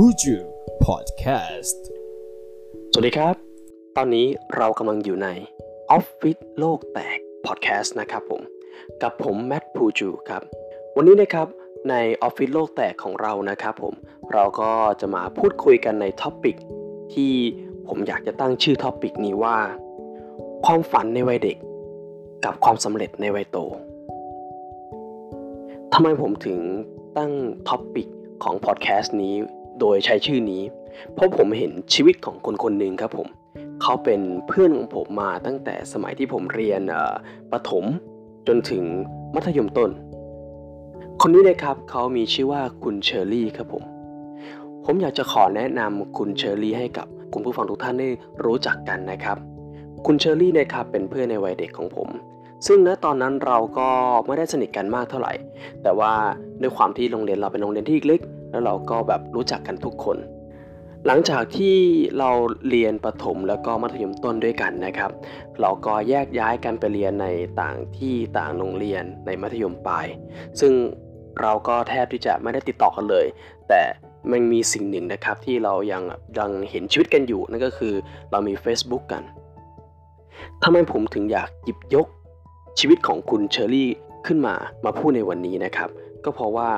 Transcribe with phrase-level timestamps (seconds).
[0.00, 0.38] Puju
[0.86, 1.78] Podcast
[2.92, 3.34] สวัสดีครับ
[3.96, 4.26] ตอนนี้
[4.56, 5.28] เรากำลังอยู่ใน
[5.90, 8.42] ออฟฟิศโลกแตกพอดแคสต์นะครับผม
[9.02, 10.42] กับผมแมทพูจูครับ
[10.96, 11.46] วันนี้นะครับ
[11.90, 13.94] ในออฟฟิศโลกแตกของเรานะครับผม
[14.32, 14.70] เราก็
[15.00, 16.56] จะมาพูดคุยกันใน topic
[17.14, 17.32] ที่
[17.88, 19.56] ผมอยากจะตั้งชื่อ topic นี้ว่า
[20.66, 21.56] ความฝันในวัยเด็ก
[22.44, 23.58] กับความสำเร็จในวัยโต
[25.92, 26.58] ทำไมผมถึง
[27.16, 27.32] ตั้ง
[27.68, 28.08] topic
[28.42, 29.36] ของพอดแคสต์นี้
[29.80, 30.62] โดยใช้ชื่อนี้
[31.14, 33.28] เพราะผมเห็นชีวิตของคนคนหนึ่งครับผม
[33.82, 36.82] เขาเป็นเพื่อนของผมมาตั้งแต่สมัยที่ผมเรียน
[37.52, 37.84] ประถม
[38.48, 38.82] จนถึง
[39.34, 39.90] มัธยมต้น
[41.22, 43.84] คนนี้นะครับเขามีชื่อว่าคุณเชอรี่ครับผม
[44.84, 48.08] ผมอยากจะขอแนะนำคุณเชอรี่ให้กับคุณผู้ฟังทุกท่านได้
[48.44, 49.36] รู้จักกันนะครับ
[50.06, 52.08] คุณเชอรี่นะครับเป็นเพื่อนในวัยเด็กของผม
[52.66, 53.88] ซึ่งณตอนนั้นเราก็
[54.26, 55.32] ไม่ได้สนิทกันมากเท่าไหร่
[55.82, 56.12] แต่ว่า
[56.62, 58.20] ด้วยความที่โรงเรียนเราเป็นโรงเรียนที่เล็ก
[58.50, 60.18] แล้วเราก็แบบรู้จักกันทุกคน
[61.06, 61.76] หลังจากที่
[62.18, 62.30] เรา
[62.68, 65.10] เรียนประถมแล้วก็มัธยมต้นด้วยกันนะครับ
[65.60, 67.26] เราก็แยกย้ายกันไปเรียนใน
[67.60, 70.06] ต่างที่ต่างโรงเรียนในมัธยมปลาย
[70.60, 70.72] ซึ่ง
[71.42, 73.26] เราก็แทบที่จะไม่ได้ติดต่อกันเลย
[73.68, 73.82] แต่
[74.30, 76.02] มันมีสิ่งหนึ่งนะครับที่เรายัง
[76.38, 77.94] ยังเห็นชีวิตกันอยู่นั่นก็คือ
[78.30, 79.22] เรามี Facebook กัน
[80.62, 82.06] ทำไมผมถึงอยากหยิบยก
[82.78, 83.90] ชีวิตของคุณเชอรี่
[84.26, 84.54] ขึ้นมา
[84.84, 85.90] มาพูดในวันนี้นะครับ
[86.24, 86.70] ก็เพราะว่า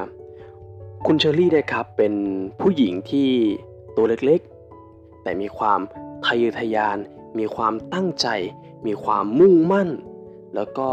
[1.07, 2.15] คุณเชอรี่นะครับเป็น
[2.61, 3.31] ผู้หญิงที่
[3.97, 5.81] ตัวเล็กๆ แต่มีความ
[6.27, 6.99] ทะเยอทะยาน
[7.39, 8.27] มีความตั้งใจ
[8.87, 9.89] มีความมุ่งมั่น
[10.55, 10.89] แล้วก็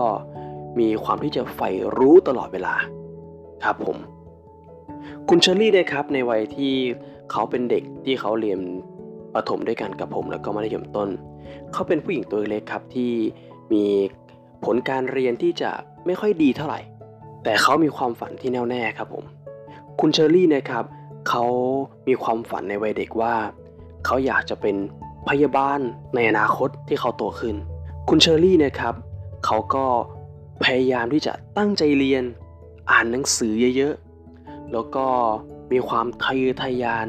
[0.80, 2.76] มีความที่จะใฝ่รู้ตลอดเวลา
[3.64, 3.98] ครับผม
[5.30, 6.74] คุณเชอรี่นะครับในวัยที่
[7.32, 8.60] เขาเป็นเด็กที่เขาเรียน
[9.34, 11.10] ประถมด้วยกันกับผม แล้วก็มัธยมต้น
[11.74, 13.12] เขาเป็นผู้หญิงตัวเล็กครับที่
[13.74, 13.86] มี
[14.66, 15.72] ผลการเรียนที่จะ
[16.06, 16.80] ไม่ค่อยดีเท่าไหร่
[17.44, 19.26] แต่เขามีความฝันที่แน่วแน่ครับผม
[20.00, 20.86] คุณเชอรี่นะครับ
[21.30, 21.46] เขา
[22.08, 23.36] มีความฝันในวัยเด็กว่า
[24.06, 24.76] เขาอยากจะเป็น
[25.30, 25.80] พยาบาล
[26.16, 27.56] ในอนาคตที่เขาโตขึ้น
[28.10, 28.94] คุณเชอรี่นะครับ
[29.46, 29.86] เขาก็
[30.64, 32.24] พยายามที่จะตั้งใจเรียน
[32.92, 35.06] อ่านหนังสือเยอะๆ แล้วก็
[35.72, 37.08] มีความทะเยอทะยาน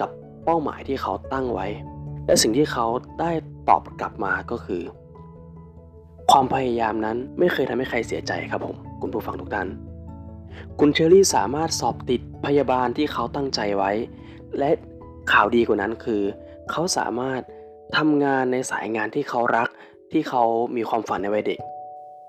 [0.00, 0.10] กับ
[0.44, 1.66] เป้าหมายที่เขาตั้งไว้
[2.26, 2.86] และสิ่งที่เขา
[3.20, 3.30] ได้
[3.68, 4.82] ตอบกลับมาก็คือ
[6.30, 9.68] ความพยายามนั้นไม่เคยทำให้ใครเสียใจครับผม คุณผู้ฟังทุกท่าน
[10.80, 13.92] คุณเชอรี่สามารถสอบติดพยาบาลที่เขาตั้งใจไว้
[14.58, 14.70] และ
[15.32, 16.22] ข่าวดีกว่านั้นคือ
[16.70, 17.40] เขาสามารถ
[17.96, 19.68] ทำงานในสายงานที่เขารัก
[20.12, 20.42] ที่เขา
[20.76, 21.58] มีความฝันในวัยเด็ก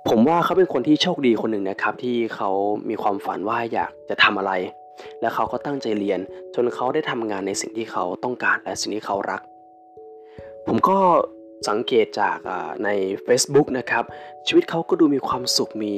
[0.10, 2.50] ผมว่าเขาเป็นคนที่โชคดีคนหนึ่งนะครับ ที่เขา
[2.90, 4.52] มีความฝันว่าอยากจะทำอะไร
[5.22, 6.20] และเขาก็ตั้งใจเรียน
[6.56, 9.42] จนเขาได้ทำงานในสิ่งที่เขาต้องการและสิ่งที่เขารัก
[10.68, 10.98] ผมก็
[11.70, 12.38] สังเกตจาก
[12.84, 12.90] ใน
[13.26, 14.04] Facebook นะครับ
[14.48, 15.96] ชีวิตเขาก็ดูมีความสุขมี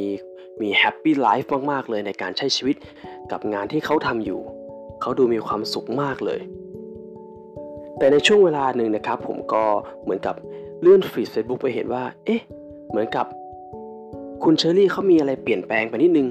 [0.61, 2.75] มีแฮปปี้ไลฟ์มากๆเลยในการใช้ชีวิต
[3.31, 4.39] กับงานที่เขาทำอยู่
[5.01, 6.41] เขาดูมีความสุขมากเลย
[7.97, 9.63] แต่ในช่วงเวลาหนึ่งนะครับ ผมก็
[10.03, 10.35] เหมือนกับ
[10.81, 12.41] เลื่อนฟีดเฟซบุ๊กไปเห็นว่า เอ๊ะ
[12.89, 13.25] เหมือนกับ
[14.43, 16.27] คุณเชอรี่เขามีอะไรเปลี่ยนแปลงไปนิดนึง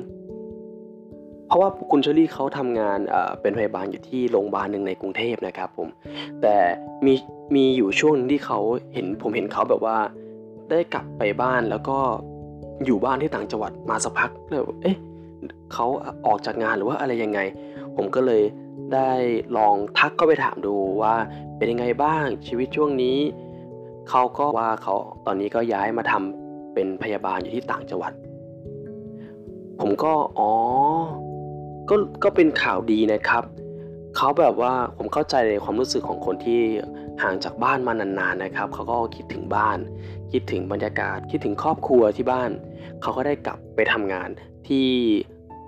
[1.46, 2.98] เพราะว่าคุณเชอรี่เขาทำงาน
[3.40, 5.88] เป็นพยาบาลอยู่ที่โรงพยาบาลหนึ่งในกรุงเทพนะครับผม
[6.42, 6.56] แต่
[7.06, 7.14] มี
[7.54, 8.58] มีอยู่ช่วงนึงที่เขา
[8.94, 9.96] เห็นผมเห็นเขาแบบว่า
[10.70, 11.98] ได้กลับไปบ้านแล้วก็
[12.84, 14.96] อยู่บ้านที่ต่างจังหวัดมาสักพักเลยเอ๊ะ
[15.72, 15.86] เขา
[16.26, 17.40] ออกจากงานหรือว่าอะไรยังไง
[17.96, 18.42] ผมก็เลย
[18.94, 19.10] ได้
[19.56, 21.14] ลองทักก็ไปถามดูว่า
[21.56, 23.18] เป็นยังไงบ้างชีวิตช่วงนี้
[24.08, 24.94] เขาก็ว่าเขา
[25.26, 28.12] ตอนนี้ก็ย้ายมาทำเป็นพยาบาลอยู่ที่ต่างจังหวัด
[29.80, 30.50] ผมก็อ๋อ
[31.88, 33.44] ก็ก็เป็นข่าวดีนะครับ
[34.16, 36.60] เขาแบบว่าผมเข้าใจในความรู้สึกของคนที่
[37.22, 39.78] ห่างจากบ้านมานานๆนะครับเขาก็คิดถึงบ้าน
[40.32, 42.50] คิดถึงบรรยากาศ คิดถึงครอบครัวที่บ้าน
[43.02, 44.28] เขาก็ได้กลับไปทำงาน
[44.68, 44.86] ที่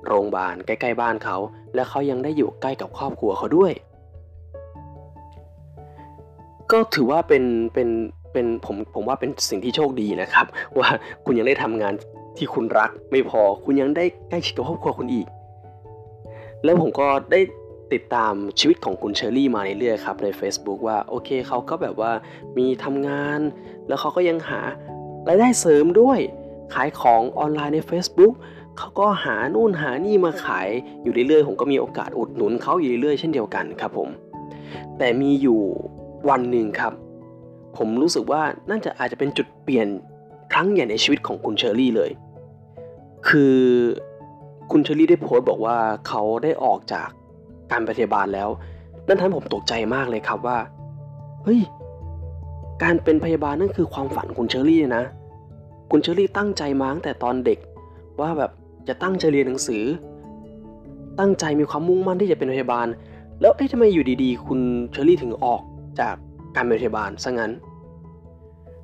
[0.06, 1.36] โรงพยาบาลใกล้ๆบ้านเขา
[1.74, 3.72] และเขายังได้อยู่ใกล้กับครอบครัวเขาด้วย
[6.72, 7.88] ก็ถือว่าเป็นเป็น
[8.32, 10.46] เป็นผมผมว่าเป็นสิ่งที่โชคดีนะครับ
[10.78, 10.88] ว่า
[11.24, 11.94] คุณยังได้ทำงาน
[12.36, 15.26] ที่คุณรักไม่พอคุณยังได้ใกล้ชิดกับครอบครัวคุณอีก
[16.64, 17.40] แล้วผมก็ได้
[17.92, 22.12] ติดตามชีวิตของคุณเชอรี่มาเรื่อยๆครับใน Facebook ว่าโอเคเขาก็แบบว่า
[22.58, 23.40] มีทำงาน
[23.88, 24.60] แล้วเขาก็ยังหา
[25.28, 26.18] รายได้เสริมด้วย
[26.74, 28.34] ขายของออนไลน์ใน Facebook
[28.78, 30.68] เขาก็หานู่นหานี่มาขาย
[31.02, 34.08] อยู่เรื่อยๆ ผมก็มีโอกาสอุดหนุนเขาอยู่เรื่อยๆ เช่นเดียวกันครับผม
[34.98, 35.60] แต่มีอยู่
[36.28, 36.92] วันหนึ่งครับ
[37.76, 39.88] ผมรู้สึกว่าน่าจะอาจจะเป็นจุดเปลี่ยน
[40.52, 42.10] ครั้งใหญ่ในชีวิตของคุณเชอรี่เลย
[43.28, 43.56] คือ
[44.70, 45.78] คุณเชอรี่ได้โพสต์บอกว่า
[46.08, 47.08] เขาได้ออกจาก
[47.72, 48.48] การปฏิบาลแล้ว
[49.08, 50.58] นั่นทำให้ผมตกใจมากเลยครับว่า
[51.44, 51.60] เฮ้ย
[52.82, 55.04] การเป็นพยาบาลนั่นคือความฝันคุณเชอรี่นะ
[55.90, 57.58] คุณเชอรี่ตั้งใจมาตั้งแต่ตอนเด็ก
[58.20, 58.50] ว่าแบบ
[58.88, 59.84] จะตั้งใจเรียนหนังสือ
[61.18, 62.86] ตั้งใจมีความมุ่งมั่นที่จะเป็นพยาบาล
[63.40, 64.60] แล้วเอ๊ะทำไมอยู่ดีๆ คุณ
[64.92, 65.62] เชอรี่ถึงออก
[66.00, 66.14] จาก
[66.56, 67.52] การเป็นพยาบาลซะงั้น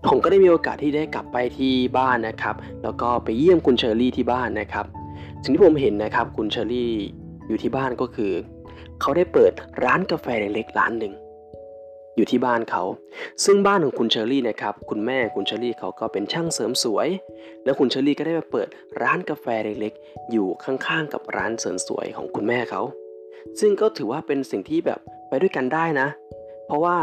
[0.08, 4.86] ผมก็ได้มีโอกาสที่ได้กลับไปที่บ้านนะครับ แล้วก็ไปเยี่ยมคุณเชอรี่ที่บ้านนะครับ
[5.42, 6.90] สิ่งที่ผมเห็นนะครับ คุณเชอรี่
[7.48, 8.32] อยู่ที่บ้านก็คือ
[9.00, 9.52] เขาได้เปิด
[9.84, 11.14] ร้านกาแฟเล็กๆร้านหนึ่ง
[12.16, 12.82] อยู่ที่บ้านเขา
[13.44, 17.08] ซึ่งบ้านของคุณเชอรี่นะครับ คุณแม่คุณเชอรี่เขาก็เป็นช่างเสริมสวย
[17.64, 18.68] แล้วคุณเชอรี่ก็ได้มาเปิด
[19.02, 22.82] ร้านกาแฟเล็กๆ อยู่ข้างๆ กับร้านเสริมสวยของคุณแม่เขา
[23.60, 26.08] ซึ่งก็ถือว่าเป็นสิ่งที่แบบไปด้วยกันได้นะ
[26.66, 26.96] เพราะว่า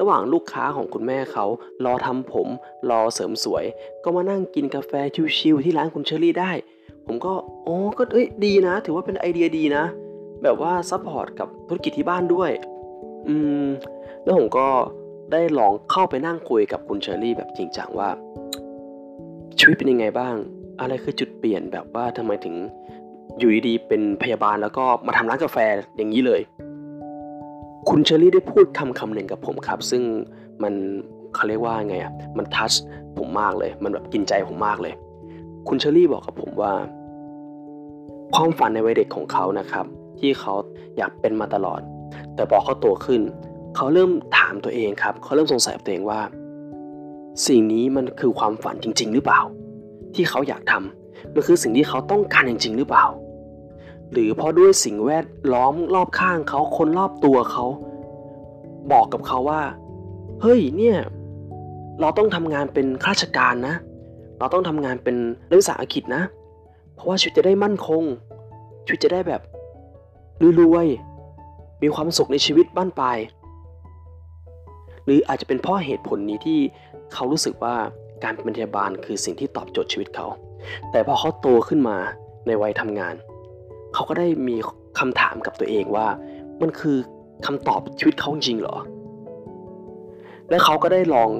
[0.00, 1.46] ระหว่างลูกค้าของคุณแม่เขา
[1.84, 2.48] รอทำผม
[2.90, 3.64] รอเสริมสวย
[4.04, 4.92] ก็มานั่งกินกาแฟ
[5.38, 6.50] ชิวๆที่ร้านคุณเชอรี่ได้
[7.06, 7.32] ผมก็
[7.66, 9.84] อ๋อก็เอ้ยดีนะ ถือว่าเป็นไอเดียดีนะ
[10.44, 12.50] แบบว่า support กับธุรกิจที่บ้านด้วย
[13.28, 13.66] อืม
[14.22, 14.68] แล้วผมก็
[15.32, 18.08] ได้ลองเข้าไปนั่งคุยกับคุณเชอรี่แบบจริงจังว่า
[19.58, 20.34] ชีวิตเป็นยังไงบ้าง
[20.80, 22.54] อะไรคือจุดเปลี่ยนแบบว่าทำไมถึง
[23.38, 25.58] อยู่ดีๆเป็นพยาบาลแล้วก็มาทำร้านกาแฟ
[25.96, 26.40] อย่างนี้เลย
[27.88, 30.02] คุณเชอรี่ได้พูดคำคำหนึ่งกับผมครับ ซึ่ง
[30.62, 30.74] มัน
[31.34, 32.72] เขาเรียกว่าไงอะมันทัช
[33.18, 34.94] ผมมากเลย มันแบบกินใจผมมากเลย
[35.68, 36.72] คุณเชอรี่บอกกับผมว่า
[38.34, 39.86] ความฝันในวัยเด็กของเขานะครับ
[40.20, 40.54] ที่เขา
[40.96, 41.80] อยากเป็นมาตลอด
[42.34, 43.20] แต่พอเขาโตขึ้น
[43.76, 46.20] เขาเริ่มถามตัวเองครับ เขาเริ่มสงสัยตัวเองว่า
[47.46, 49.40] สิ่งนี้มันคือความฝันจริง ๆ หรือเปล่า
[50.14, 53.06] ที่เขาอยากทำมันคือสิ่งที่เขาต้องการจริง ๆ หรือเปล่า
[54.12, 57.64] หรือเพราะด้วยสิ่งแวดล้อมรอบข้างเขาคนรอบตัวเขา
[58.92, 59.62] บอกกับเขาว่า
[60.42, 60.98] เฮ้ยเนี่ย
[62.00, 63.74] เราต้องทำงานเป็นข้าราชการนะ
[64.38, 65.16] เราต้องทำงานเป็น
[65.48, 66.22] นักศึกษาอังกฤษนะ
[66.94, 68.02] เพราะว่าชีวิตจะได้มั่นคง
[68.84, 69.42] ชีวิตจะได้แบบ
[70.60, 73.18] รวยๆมีความสุขในชีวิตบ้านปลาย
[75.04, 76.60] หรืออาจจะเป็นเพราะเหตุผลนี้ที่
[77.12, 77.76] เขารู้สึกว่า
[78.24, 80.26] การเป็นพยาบาลคือสิ่งที่ตอบโจทย์ชีวิตเขา
[80.90, 81.96] แต่พอเขาโตขึ้นมา
[82.46, 83.14] ในวัยทำงาน
[83.94, 84.56] เขาก็ได้มี
[84.98, 86.06] คำถามกับตัวเองว่า
[86.60, 86.96] มันคือ
[87.46, 88.76] คำตอบชีวิตเขาจริงเหรอ
[90.50, 91.30] และเขาก็ได้ลอง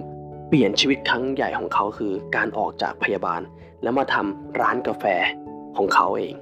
[0.48, 3.40] เปลี่ยนชีวิตครั้งใหญ่ของเขาคือการออกจากพยาบาล
[3.82, 5.04] แล้วมาทำร้านกาแฟ
[5.76, 6.34] ของเขาเอง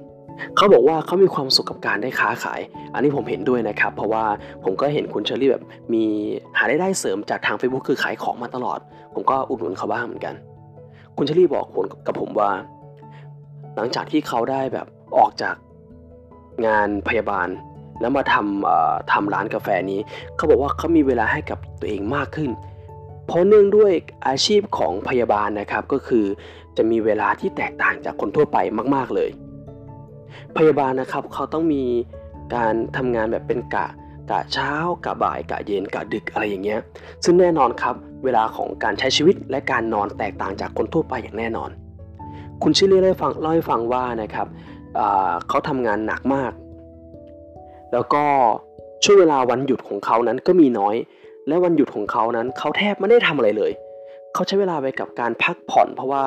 [0.55, 2.61] เขาบอกว่าเขามีความสุขกับการได้ค้าขาย
[2.93, 4.25] อันนี้ผมเห็นด้วยนะครับ เพราะว่า
[4.63, 5.63] ผมก็เห็นคุณเชอรี่แบบ
[5.93, 6.03] มี
[6.57, 8.79] หาได้ได้เสริมจากทาง Facebook คือขายของมาตลอด
[9.13, 10.35] ผมก็อุดหนุนเขาบ้างเหมือนกัน
[11.17, 12.51] คุณเชอรี่บอกผมกับผมว่า
[13.75, 14.87] หลังจากที่เขาได้แบบ
[15.17, 15.55] ออกจาก
[16.65, 17.47] งานพยาบาล
[18.01, 19.99] แล้วมาทำทำร้านกาแฟนี้
[20.35, 22.49] เขาบอกว่าเขามีเวลาให้กับตัวเองมากขึ้น
[23.27, 23.91] เพราะเนื่องด้วย
[24.27, 26.25] อาชีพของพยาบาลนะครับก็คือ
[26.77, 28.57] จะมีเวลาที่แตกต่างจากคนทั่วไป
[28.95, 29.29] มาก ๆเลย
[30.57, 31.83] พยาบาลนะครับเขาต้องมี
[32.55, 33.87] การทำงานแบบเป็นกะ
[34.31, 34.73] กะเช้า
[35.05, 36.79] กะบ่ายกะเย็นกะดึกอะไรอย่างเงี้ย
[37.23, 41.69] ซึ่งแน่นอนครับเวลาของการใช้ชีวิตและการนอนแตกต่างจากคนทั่วไปอย่างแน่นอน
[42.63, 44.47] คุณชิลี่เล่าฟังเล่าให้ฟังว่านะครับ
[45.49, 46.51] เขาทำงานหนักมาก
[47.93, 48.23] แล้วก็
[49.03, 50.95] ช่วงเวลาวันหยุดของเขานั้นก็มีน้อย
[51.47, 53.71] และวันหยุดของเขานั้นเขาแทบไม่ได้ทำอะไรเลย
[54.33, 56.23] เขาใช้เวลาไปกับการพักผ่อน เพราะว่า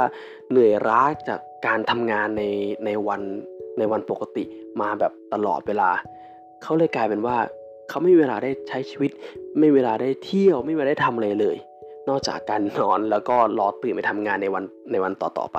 [0.51, 2.43] เหนื่อยล้าจากการทำงานใน
[2.85, 3.23] ในวัน
[3.79, 4.45] ในวันปกติ
[4.81, 5.91] มาแบบตลอดเวลา
[6.63, 7.37] เขาเลยกลายเป็นว่า
[7.89, 9.11] เขาไม่มีเวลาได้ใช้ชีวิต
[9.59, 11.57] ไม่มีเวลาได้เที่ยว ไม่มีเวลาได้ทำอะไรเลย
[12.09, 15.59] นอกจากการนอนแล้วก็รอตื่นไปทำงานในวันในวันต่อๆไป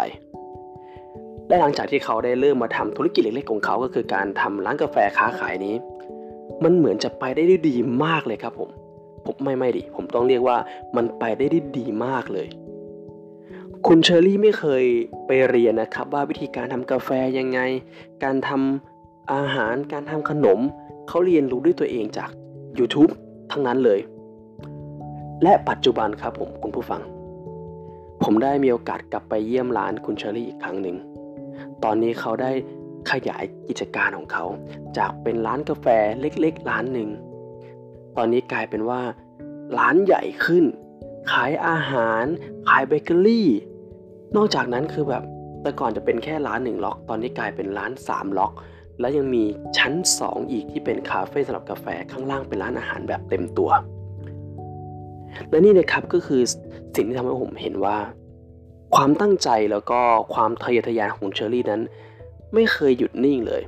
[1.48, 5.76] และหลังจากที่เขาได้เริ่มมาทำธุรกิจเล็กๆของเขาก็คือการทำร้านกาแฟค้าขายนี้
[6.64, 7.76] มันเหมือนจะไปได้ดี
[8.06, 8.70] มากเลยครับผม
[9.26, 10.58] ผมไม่ไม่ดิผมต้องเรียกว่า
[10.96, 12.48] มันไปได้ดีมากเลย
[13.92, 14.86] คุณเชอรี่ไม่เคย
[15.28, 17.60] ไปเรียนนะครับ ว่าวิธีการทำกาแฟยังไง
[18.24, 20.60] การทำอาหารการทำขนม
[21.08, 22.30] เขาเรียนรู้ด้วยตัวเองจาก
[22.80, 23.12] YouTube
[23.52, 24.00] ทั้งนั้นเลย
[25.44, 27.02] และปัจจุบันครับผมคุณผู้ฟัง
[28.24, 30.98] ผมได้มีโอกาสกลับไปเยี่ยมร้านคุณเชอรี่อีกครั้งหนึ่ง
[31.84, 32.52] ตอนนี้เขาได้
[33.12, 34.46] ขยายกิจการของเขา
[34.98, 35.88] จากเป็นร้านกาแฟ
[36.22, 37.10] เล็กๆ ร้านหนึ่ง
[38.18, 39.02] ตอนนี้กลายเป็นว่า
[39.78, 40.66] ร้านใหญ่ขึ้น
[41.32, 42.26] ขายอาหาร
[42.68, 43.50] ขายเบเกอรี่
[44.36, 45.24] นอกจากนั้นคือแบบ
[45.62, 48.52] แต่ก่อนจะเป็นแค่ร้านหนึ่งล็อกตอนนี้กลายเป็นร้าน3ล็อก
[49.00, 49.44] และยังมี
[49.78, 49.94] ชั้น
[50.24, 53.72] 2 อีกที่เป็นคาเฟ่สำหรับกาแฟข้างล่างเป็นร้านอาหารแบบเต็มตัว
[55.50, 56.42] และนี่นะครับก็คือ
[56.96, 57.98] สิ่งที่ทำให้ผมเห็นว่า
[58.96, 60.00] ความตั้งใจแล้วก็
[60.34, 61.82] ความทะเยอทะยานของเชอรี่นั้น
[62.54, 63.62] ไม่เคยหยุดนิ่งเลย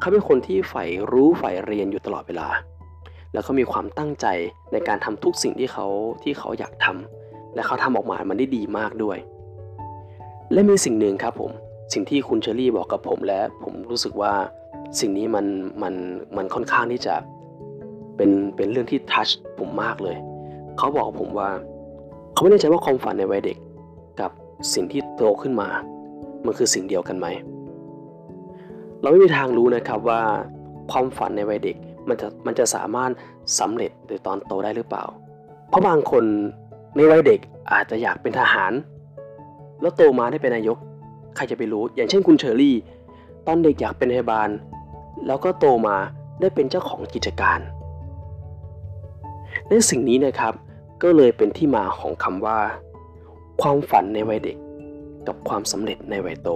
[0.00, 2.48] เขาเป็นคนที่ใฝ่รู้ใฝ่เรียนอยู่ตลอดเวลา
[3.32, 4.26] แล้วเขามีความตั้งใจ
[4.72, 5.86] ในการทำทุกสิ่งที่เขา
[6.22, 9.18] ที่เขาอยากทำและเขาทำออกมามันได้ดีมากด้วย
[10.52, 11.50] และมีสิ่งหนึ่งครับผม
[11.92, 14.32] สิ่งที่คุณเชอรี่บอกกับผมและผมรู้สึกว่า
[15.00, 15.46] สิ่งนี้มัน
[15.82, 15.94] มัน
[16.36, 17.14] มันค่อนข้างที่จะ
[18.16, 20.16] เป็นเป็นเรื่องที่ทัชผมมากเลย
[20.78, 21.50] เขาบอกผมว่า
[22.32, 23.58] เขาไม่แน่ใจว่าความฝันในวัยเด็ก
[24.20, 24.30] กับ
[24.74, 25.68] สิ่งที่โตขึ้นมา
[26.46, 27.26] มันคือสิ่งเดียวกันไหม
[29.00, 30.20] เราไม่มีทางรู้นะครับว่า
[30.92, 31.76] ความฝันในวัยเด็ก
[32.08, 33.10] มันจะมันจะสามารถ
[33.58, 35.04] สำเร็จในตอนโตได้หรือเปล่า
[35.68, 36.24] เพราะบางคน
[36.96, 37.40] ในวัยเด็ก
[37.72, 38.72] อาจจะอยากเป็นทหาร
[39.80, 40.78] แล้วโตมาได้เป็นนายก
[41.36, 42.76] ใครจะไปรู้ อย่างเช่นคุณเชอรี่
[43.46, 44.48] ตอนเด็กอยากเป็นพยาบาล
[45.26, 45.96] แล้วก็โตมา
[46.40, 47.60] ได้เป็นเจ้าของกิจการ
[49.68, 50.54] ในสิ่งนี้นะครับ
[51.02, 52.58] ก็เลยเป็นที่มาของคำว่า
[53.60, 54.56] ความฝันในวัยเด็ก
[55.26, 56.48] กับความสำเร็จในวัยโต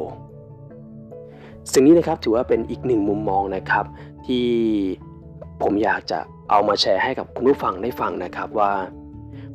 [1.73, 3.85] สิ่งนี้นะครับถือว่าเป็นอีกหนึ่งมุมมองนะครับ
[4.27, 4.47] ที่
[5.63, 6.19] ผมอยากจะ
[6.51, 8.73] เอามาแชร์ให้กับคุณผู้ฟังได้ฟังนะครับว่า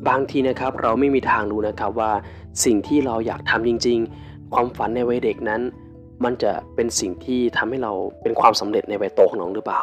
[0.07, 2.11] บางทีนะครับเราไม่มีทางรู้นะครับว่า
[2.65, 5.61] สิ่งที่เราอยากทำจริง ๆ ความฝันในวัยเด็กนั้น
[6.23, 9.81] มันจะเป็นสิ่งที่ทำให้เราเป็นความสำเร็จในวัยโตของน้องหรือเปล่า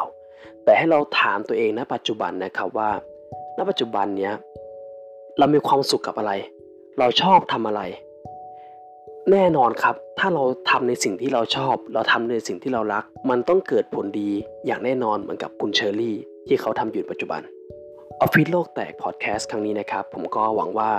[0.63, 2.89] แต่ให้เราถามตัวเองณปัจจุบันนะครับว่า
[3.57, 4.33] ณปัจจุบันเนี้ย
[5.37, 6.31] เรามีความสุขกับอะไร
[6.99, 7.81] เราชอบทำอะไร
[9.31, 14.29] แน่นอนครับ ถ้าเราทำในสิ่งที่เราชอบ เราทำในสิ่งที่เรารัก มันต้องเกิดผลดี
[14.65, 16.15] อย่างแน่นอนเหมือนกับคุณเชอรี่
[16.47, 17.41] ที่เขาทำอยู่ปัจจุบัน
[18.21, 20.91] ออฟฟิศโลกแตกพอดแคสต์ครั้งนี้นะครับ ผมก็หวังว่า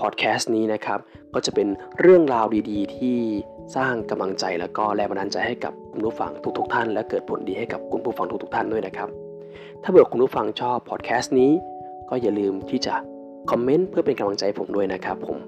[0.00, 0.98] พอดแคสต์นี้นะครับ
[1.34, 1.68] ก็จะเป็น
[2.00, 3.18] เรื่องราวดีๆ ที่
[3.76, 9.08] สร้างกำลังใจแล้วก็แรงบันดาลใจให้กับคุณผู้ฟังทุกๆ ท่าน และเกิดผลดีให้กับคุณผู้ฟังทุกๆ ท่านด้วยนะครับ
[9.82, 11.50] ถ้าเผื่อคุณผู้ฟังชอบพอดแคสต์นี้
[12.10, 12.94] ก็อย่าลืมที่จะ
[13.50, 15.38] คอมเมนต์เพื่อเป็นกำลังใจผมด้วยนะครับผม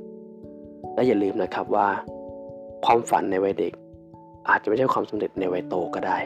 [0.94, 1.88] และอย่าลืมนะครับว่า
[2.84, 3.72] ความฝันในวัยเด็ก
[4.48, 6.18] อาจจะไม่ใช่ความสำเร็จในวัยโตก็ได้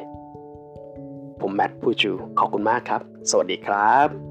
[1.40, 4.27] ผมแมทพูจูขอบคุณมากครับ สวัสดีครับ